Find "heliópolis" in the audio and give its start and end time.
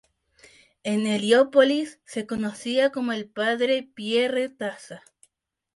1.05-1.99